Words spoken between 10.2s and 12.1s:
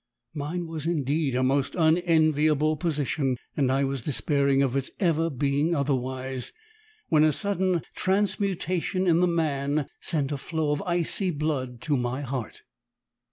a flow of icy blood to